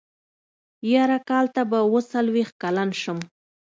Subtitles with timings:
[0.93, 3.19] يره کال ته به اوه څلوېښت کلن شم.